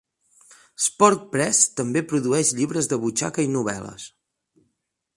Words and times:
Spork 0.85 1.27
Press 1.35 1.59
també 1.81 2.03
produeix 2.13 2.55
llibres 2.61 2.91
de 2.95 3.01
butxaca 3.07 3.49
i 3.49 3.55
novel·les. 3.61 4.09